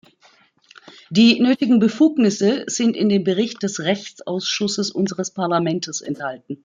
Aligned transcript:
Die 1.11 1.39
nötigen 1.39 1.77
Befugnisse 1.77 2.63
sind 2.65 2.95
in 2.95 3.07
dem 3.07 3.23
Bericht 3.23 3.61
des 3.61 3.81
Rechtsausschusses 3.81 4.89
unseres 4.89 5.29
Parlaments 5.29 6.01
enthalten. 6.01 6.57